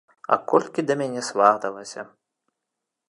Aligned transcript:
А 0.35 0.37
колькі 0.53 0.85
да 0.87 0.95
мяне 1.01 1.21
сваталася! 1.29 2.01